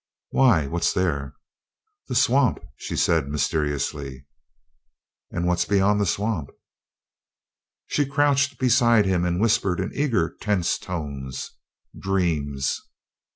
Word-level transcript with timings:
"Why, 0.31 0.65
what's 0.65 0.93
there?" 0.93 1.35
"The 2.07 2.15
swamp," 2.15 2.57
she 2.75 2.95
said 2.95 3.27
mysteriously. 3.29 4.25
"And 5.29 5.45
what's 5.45 5.65
beyond 5.65 6.01
the 6.01 6.07
swamp?" 6.07 6.49
She 7.85 8.07
crouched 8.07 8.57
beside 8.57 9.05
him 9.05 9.25
and 9.25 9.39
whispered 9.39 9.79
in 9.79 9.91
eager, 9.93 10.35
tense 10.41 10.79
tones: 10.79 11.51
"Dreams!" 11.95 12.81